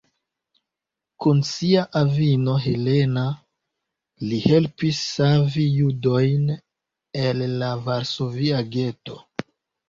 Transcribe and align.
Kun 1.23 1.41
sia 1.49 1.83
avino 1.99 2.55
Helena 2.63 3.25
li 4.31 4.39
helpis 4.47 5.03
savi 5.11 5.67
judojn 5.81 6.49
el 7.27 7.45
la 7.59 7.71
Varsovia 7.85 8.65
geto. 8.79 9.21